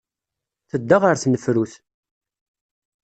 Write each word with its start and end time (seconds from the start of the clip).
Tedda 0.69 0.97
ɣer 1.03 1.15
tnefrut. 1.17 1.73